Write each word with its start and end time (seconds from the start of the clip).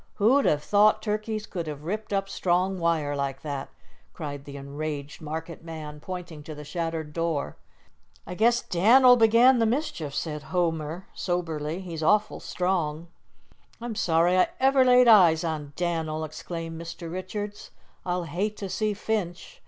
"Who'd 0.15 0.45
have 0.45 0.63
thought 0.63 1.03
turkeys 1.03 1.45
could 1.45 1.67
have 1.67 1.83
ripped 1.83 2.11
up 2.11 2.27
strong 2.27 2.79
wire 2.79 3.15
like 3.15 3.43
that?" 3.43 3.69
cried 4.15 4.45
the 4.45 4.57
enraged 4.57 5.21
market 5.21 5.63
man, 5.63 5.99
pointing 5.99 6.41
to 6.41 6.55
the 6.55 6.63
shattered 6.63 7.13
door. 7.13 7.55
"I 8.25 8.33
guess 8.33 8.63
Dan'l 8.63 9.15
began 9.15 9.59
the 9.59 9.67
mischief," 9.67 10.15
said 10.15 10.41
Homer 10.49 11.05
soberly; 11.13 11.81
"he's 11.81 12.01
awful 12.01 12.39
strong." 12.39 13.09
"I'm 13.79 13.93
sorry 13.93 14.39
I 14.39 14.47
ever 14.59 14.83
laid 14.83 15.07
eyes 15.07 15.43
on 15.43 15.71
Dan'l!" 15.75 16.23
exclaimed 16.23 16.81
Mr. 16.81 17.11
Richards. 17.11 17.69
"I'll 18.03 18.23
hate 18.23 18.57
to 18.57 18.69
see 18.69 18.95
Finch. 18.95 19.59